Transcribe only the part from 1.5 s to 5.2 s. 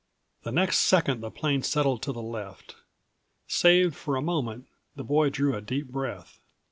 settled to the left. Saved for a moment, the